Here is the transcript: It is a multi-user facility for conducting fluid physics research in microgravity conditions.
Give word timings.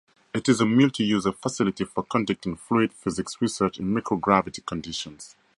It 0.33 0.49
is 0.49 0.59
a 0.59 0.65
multi-user 0.65 1.31
facility 1.31 1.85
for 1.85 2.01
conducting 2.01 2.55
fluid 2.55 2.91
physics 2.91 3.39
research 3.39 3.77
in 3.79 3.93
microgravity 3.93 4.65
conditions. 4.65 5.35